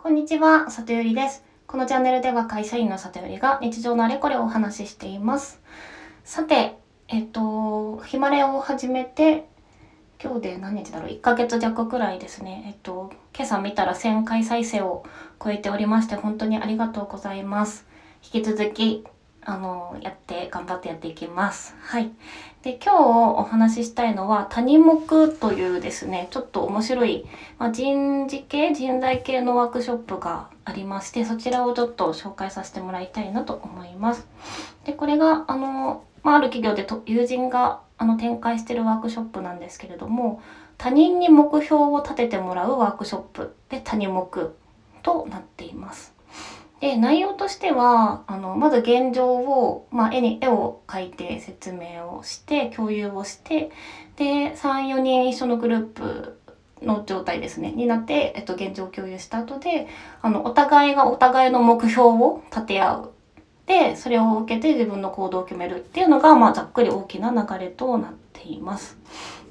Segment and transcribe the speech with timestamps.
[0.00, 1.42] こんにちは、里よりです。
[1.66, 5.60] このチャンネルでは会社員の里よりが日常のあれこれをお話ししています。
[6.22, 9.48] さて、えっと、ヒマレを始めて、
[10.22, 12.62] 今日で何日だろう ?1 ヶ月弱くらいですね。
[12.68, 15.04] えっと、今朝見たら1000回再生を
[15.44, 17.84] 超えておりまして、本当にありがとうございます。
[18.22, 19.04] 引き続き、
[19.44, 21.74] あの、やって、頑張ってやっていきます。
[21.80, 22.10] はい。
[22.62, 27.26] で、今日お話ししたいのは、谷目というですね、ちょっと面白い、
[27.58, 34.26] まあ、人事系、人材系のワークショップがありまして、そちらをちょっと紹介させてもらいたいなと思います。
[34.84, 40.42] で、これが、あの、まあ、ある企業でと友人があの展開してるワークショップなんですけれども、
[40.76, 44.52] 他人に目標を立ててもらうワークショップで谷目
[45.02, 46.17] となっています。
[46.80, 53.70] で、内容としては、あの、まず現状を、まあ、絵に、絵を描いて説明をして、共有をして、
[54.16, 56.40] で、3、4人一緒のグループ
[56.82, 59.88] の状態ですね、になって、えっと、現状を共有した後で、
[60.22, 63.12] あの、お互いがお互いの目標を立て合う。
[63.66, 68.96] で、それを受けて自分の行動を決めるっていうのが、まあ、ざっくり大きな流れとなっています。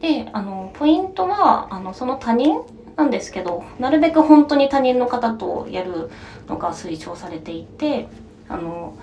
[0.00, 2.60] で、あの、ポイントは、あの、その他人
[2.98, 6.10] なんですけど、なるべく本当に他人の方とやる
[6.48, 8.08] のが推奨されていて、
[8.48, 8.96] あの、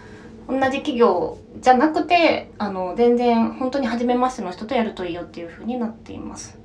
[0.49, 6.59] 同じ企業じゃなくて、あの、全然本当に初めましての人とやるといいよっていう風になっています。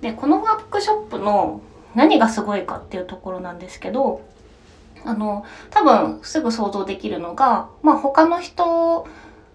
[0.00, 1.60] で、このワークショップの
[1.94, 4.22] 何がすごいかっていうところなんですけど、
[5.04, 9.06] あの、多分すぐ想像できるのが、まあ他の人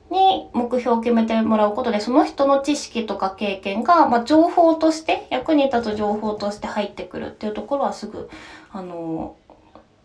[0.09, 8.29] に目標を決めてもらうことで、その人の知識とか経験が、まあ、情報として、役に立つ情報として入ってくるっていうところはすぐ、
[8.71, 9.35] あの、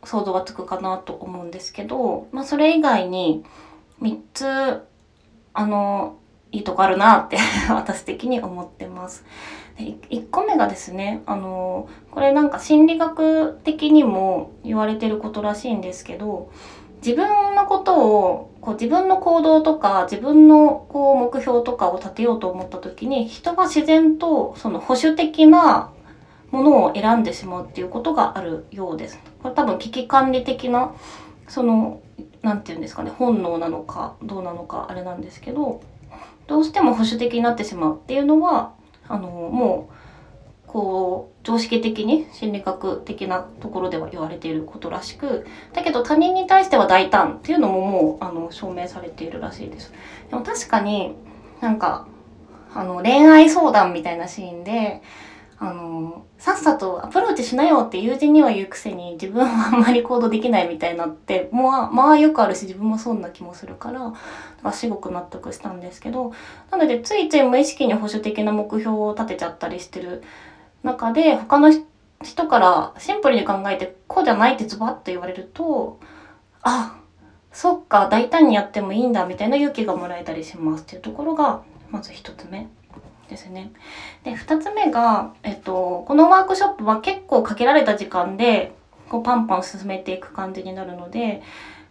[0.05, 3.45] 想像がつくかなと思うんですけど、まあ、それ以外に
[4.01, 4.83] 3つ、
[5.55, 6.19] あの、
[6.51, 7.39] いいとこあるなって
[7.71, 9.25] 私的に思ってます。
[9.79, 16.51] で1個目がですね、あの、これなんか心理学的にも言われてることらしいんですけど、
[17.05, 25.91] 自分のことをこう自分の行動とか自分のこう目標とかを立てようと思った時に人が自然とその保守的な
[26.53, 29.19] ものを選んでしまうっていうことがあるようです。
[29.43, 30.95] これ多分危機管理的な
[31.49, 32.01] その
[32.43, 35.83] 何て言うんですかね本能なのかどうなのかあれなんですけど
[36.47, 38.73] どうしても保守的になってしまうっていうのは
[39.09, 40.02] あのもう
[40.73, 49.93] こう常識的に心理学的なところでは言われていることらしくだけど他人に対しては大胆っていうのももうあの証明されているらしいです。
[50.31, 51.15] でも確かに
[51.61, 52.07] なんか
[52.75, 55.03] あの恋愛相談みたいなシーンで
[55.59, 64.17] あのさっさとアプローチしなよって友人には言うくせに自分はあんまり行動できないみたいなってまあまあよくあるし自分もそんな気もするからか
[64.63, 66.33] らすごく納得したんですけど
[66.71, 70.23] なのでついつい無意識に保守的な目標を立てちゃったりしてる
[70.83, 71.73] 中で他の
[72.23, 76.01] 人からシンプルに考えてこうじゃないってズバッと言われると
[76.63, 76.99] あ
[77.53, 82.69] そっか大胆にやってもいいんだみたいな勇気がもらえたりしますっていうところがまず一つ目
[83.29, 83.73] ですね。
[84.25, 88.75] で二つ目が、えっと、このワークショップは結構限られた時間で
[89.09, 91.43] こうパンパン進めていく感じになるので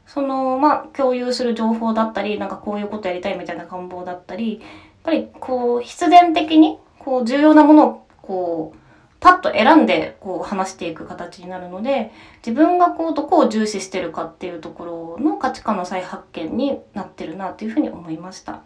[0.07, 4.61] そのまあ共有する情報だったりなんかこういうことやりたいみたいな願望だったりやっ
[5.03, 8.80] ぱりこう必然的にこう重要なものをこう
[9.21, 12.11] パッと選んでこう話していく形になるので
[12.45, 18.63] 自分がこうどこを重視してるかっていうところの価値観の再発見になってるなというふうに思いました。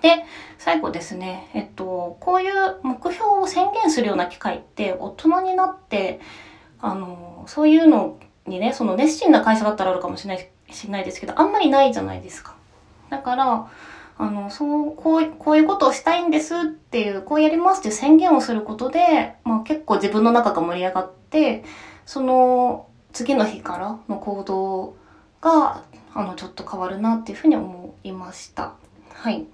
[0.00, 0.24] で
[0.56, 6.20] 最後ですね、えっと、こういう目標を宣言するような機会って大人になって
[6.80, 12.54] あのそういうのにねその熱心な会社だったらあるかもしれないしないですけどあんまりないじゃないですか。
[13.10, 13.68] だから
[14.20, 21.64] あの、そう、こう、こういうことをしたいんですっていう、こうやりますっていう宣言をすることで、まあ結構自分の中が盛り上がって、
[22.04, 24.94] その次の日からの行動
[25.40, 28.74] が、あの、ちょっと変わるなっていうふうに思いました。
[29.14, 29.46] はい。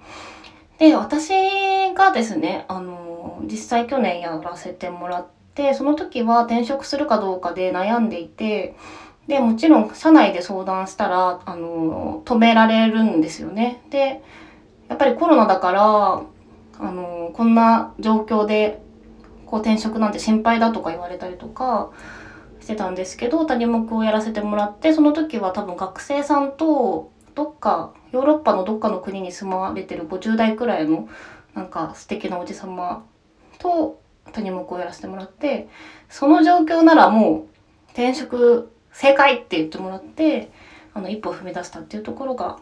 [0.78, 8.74] で、私がですね、あの、実際去年やらせてもらって、その時は転職するかどうかで悩んでいて、
[9.28, 13.80] で、もちろん社内で相談したら、あの、止められるんですよね。
[13.91, 14.22] で、
[14.88, 16.22] やっぱりコロナだから、
[16.78, 18.80] あの、こんな状況で、
[19.47, 21.92] こう転職なんて心配だとか言われたりとか
[22.60, 31.09] してたんですけど、谷目をやらせてもらって、その時は多分学生さんと、どっか、ヨーロッパのどっかの国に住まれてる50代くらいの、
[31.54, 33.04] なんか素敵なおじさま
[33.59, 34.00] と
[34.33, 35.68] 谷目をやらせてもらって、
[36.09, 40.50] その状況ならもう転職正解って言ってもらって、
[40.94, 42.59] あの、一歩踏み出したっていうところが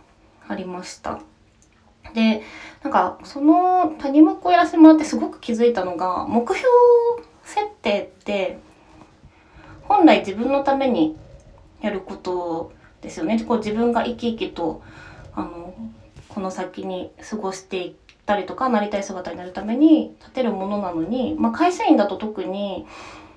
[0.49, 1.21] ありました。
[2.13, 2.43] で
[2.83, 6.69] なんかその谷目をやらせてもらってすごく気づいたのが目標
[7.45, 8.59] 設定って
[9.83, 11.17] 本本来自分のために
[11.81, 13.43] やることですよね。
[13.45, 14.83] こう自分が生き生きと
[15.35, 15.75] あの
[16.29, 17.95] この先に過ごしていっ
[18.27, 22.87] たりとかなりたい姿になるために立てるものなのに、まあ、会社員だと特に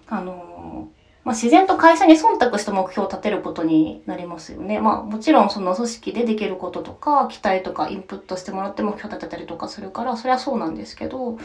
[0.08, 0.90] あの
[1.28, 4.80] まあ、自然と会社に忖度した目標を立てることになりますよね。
[4.80, 11.38] まあもちろんその組織でできることとか期待とかインプットしてもらって目標立てたりとかするからそれはそうなんですけど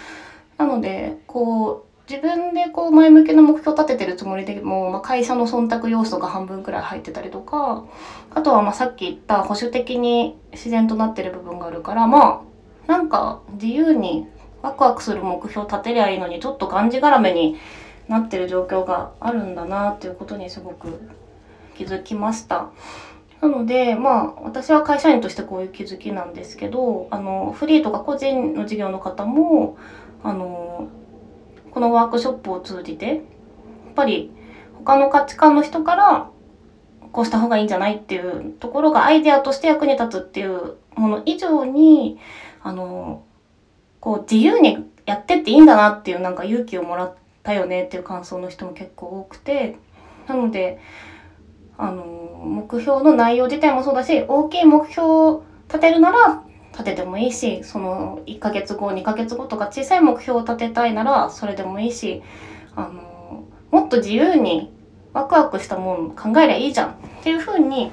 [0.56, 7.84] なのでこう自分でこう前向きな目標を立ててるつもりでも、まあ、会社の忖度要素が半分くらい入ってたりとか
[8.32, 12.44] あとはまあさっき言った保守的に自然となってる部分があるからま
[12.86, 14.28] あなんか自由に
[14.62, 17.56] ワクワクする目標を立てりゃいいのにちょっとがんじがらめに
[18.08, 21.00] なってる状況があるんだなっていうことにすごく
[21.74, 22.70] 気づきました。
[23.40, 29.76] なので、まあ、私は会社員としてこういう気づきなんですけど、あの、フリーとか個人の事業の方も、
[30.22, 30.88] あの、
[31.72, 33.18] このワークショップを通じて、やっ
[33.96, 34.30] ぱり
[34.84, 36.30] 他の価値観の人から、
[37.10, 42.18] こうした方がいいんじゃないっていうところがアイデアとして役に立つっていうもの以上に、
[42.62, 43.24] あの、
[44.00, 49.76] こう自由にやってっていいんだなっていうなんか勇気をもらったよねっていう感想の人も結構多くて
[50.26, 50.78] なので
[51.78, 56.42] あの目標の内容自体もそうだし大きい目標を立てるなら
[56.72, 62.22] 立ててもいいしその1ヶ月後2ヶ月後とか小さい目標を立てたいならそれでもいいし
[62.76, 64.72] あのもっと自由に
[65.12, 67.90] ワクワクしたもの考えりゃいいじゃんっていう風に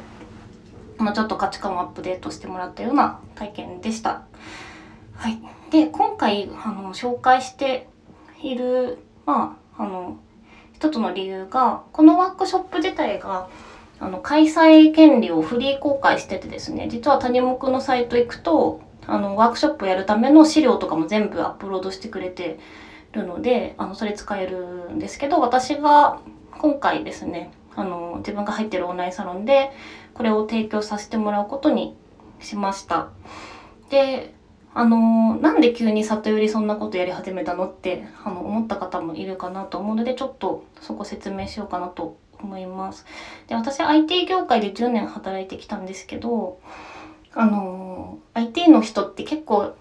[0.99, 4.23] まあ、ちょっと価値観をアップデートしてもらったような体験でした。
[5.15, 5.39] はい、
[5.71, 7.87] で今回あの紹介して
[8.43, 8.99] いる
[9.29, 10.17] まあ、あの、
[10.73, 13.47] 一つの理由が、このワークショップ自体が、
[13.99, 22.57] あの、開催権利をフリー公開しててですね、実は谷目のサイト行くと、あの、ワークショップをやるための資料とかも全部アップロードしてくれて
[23.11, 26.21] るので、あの、それ使えるんですけど、私が
[26.57, 29.69] 今回ですね、あの、自分が入ってるオンラインサロンで、
[30.15, 31.95] これを提供させてもらうことに
[32.39, 33.09] しました。
[33.91, 34.33] で、
[34.73, 43.05] あのなんで急に里寄りそんなことやり始めたのってあの思った方もいるかなと思うのでちょっとそこ説明しようかなと思います。
[43.47, 46.59] で私 IT 業界で10年働いてきたんですけど
[47.33, 49.75] あの IT の人って結構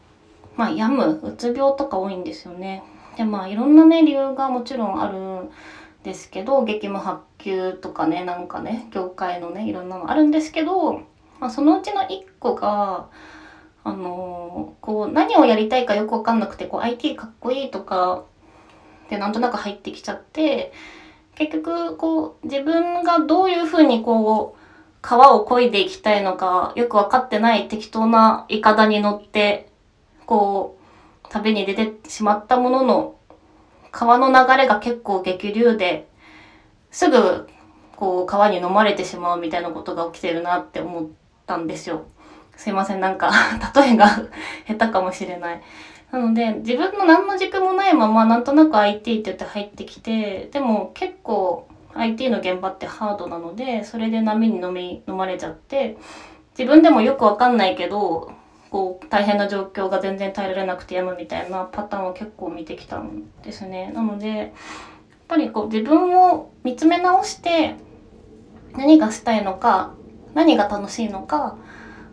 [0.56, 2.82] まあ病むうつ病とか多いんですよね。
[3.16, 5.50] でまあいろんなね理由がもちろんあるん
[6.02, 10.94] ですけど激務発給とかねなんかね業界のねいろんなのあるんですけど、
[11.40, 12.06] まあ、そのうちの1
[12.38, 13.08] 個が
[13.84, 18.24] あのこう何をやりたいかよく分かんなくてこう IT かっこいいとか
[19.08, 20.72] でなんとなく入ってきちゃって
[21.34, 24.58] 結局こう自分がどういうふうにこう
[25.00, 29.70] 川を漕いでいきたいのかよく分かってない適当なイカダに乗って
[30.26, 30.78] こ
[31.24, 33.14] う旅に出てしまったものの
[33.90, 36.08] 川の流れが結構激流で
[36.90, 37.48] すぐ
[37.96, 41.06] こう川に飲まれてしまうみたいなことが起きてるなって思っ
[41.46, 42.06] たんですよ。
[42.58, 43.30] すいません、なんか
[43.74, 44.08] 例えが
[44.66, 45.62] 下手かもしれない。
[46.10, 55.96] なので、自分の何の軸もないまま、なんとなく IT って言って入ってきて、でも結構 IT の現場ってハードなので、それで波に飲み、飲まれちゃって、
[56.58, 58.32] 自分でもよくわかんないけど、
[58.70, 63.92] こう、大変な状況が全然耐えられなくてやむみたいなパターンを結構見てきたんですね。
[63.94, 64.48] なので、やっ
[65.28, 67.76] ぱりこう自分を見つめ直して、
[68.76, 69.92] 何がしたいのか、
[70.34, 71.56] 何が楽しいのか、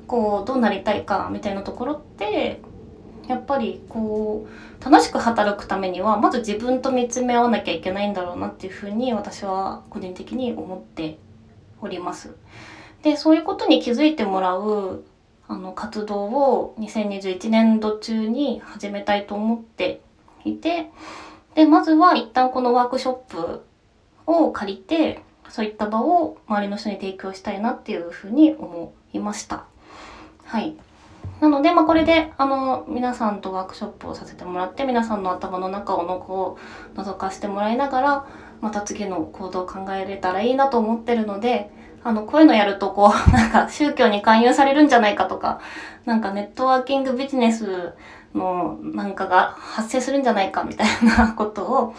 [0.07, 2.61] こうどうなりたいかみたいなところって
[3.27, 11.17] やっぱりこう楽しく働くためにはまず自分と見つめ合わなきゃいけないんだろうなっていうふうに私は個人的に思って
[11.81, 12.35] おります。
[13.01, 15.03] でそういうことに気づいてもらう
[15.47, 20.01] あの活動を2021年度中に始めたいと思って
[20.43, 20.89] いて
[21.53, 23.61] でまずは一旦このワークショップ
[24.25, 29.65] を借りてそういった場を周りの人に提供したいなっていうふうに思いました。
[30.45, 30.75] はい。
[31.41, 36.57] なので、まあ、これで、あの、皆さんとワークショップをさせてもらって、皆さんの頭の中をのこ
[36.95, 38.25] う、覗かせてもらいながら、
[38.61, 41.69] また次の行動を考えれたらいいなと思ってるので、
[42.03, 45.59] あの、こういうのやると、こう、 なんか宗教に勧誘されるんじゃないかとか、
[46.05, 47.93] なんかネットワーキングビジネス
[48.33, 50.87] のなんかが発生するんじゃないかみたい
[51.17, 51.93] なことを、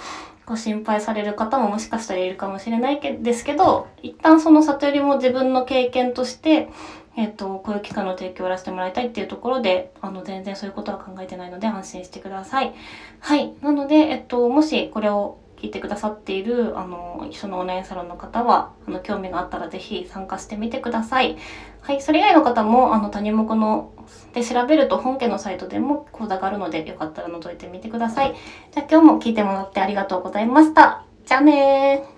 [0.47, 6.69] ご心配される方ももしかしたらいるかもしれないけですけど、一旦その悟りも自分の経験として、
[7.17, 12.75] えっ、と、こういう機会の提供をやらせてもらいたいっていうところで、あの、全然そういうことは考えてないので安心してください。
[13.21, 13.55] はい。
[13.63, 21.37] なので、えっと、もしこれを聞いてくださっている、あの、一緒のオンラインサロンの方は、あの、興味があったらぜひ参加してみてください。
[21.81, 22.03] はい。
[22.03, 23.93] それ以外の方も、あの、他人目の、
[24.35, 28.35] で調べると本家のサイトでも講座があるので、よかったら覗いてみてください。
[28.73, 31.07] じゃあ今日も聞いてもらってありがとうございました。
[31.25, 32.16] じゃあねー。